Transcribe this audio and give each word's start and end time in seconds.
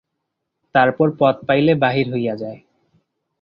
তারপর 0.75 1.07
পথ 1.19 1.35
পাইলে 1.47 1.73
বাহির 1.75 2.07
হইয়া 2.13 2.35
যায়। 2.35 2.59